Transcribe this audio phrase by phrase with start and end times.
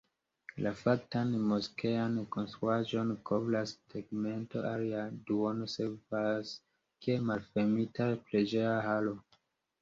[0.67, 6.55] La faktan moskean konstruaĵon kovras tegmento, alia duono servas
[7.05, 9.17] kiel malfermita preĝeja halo.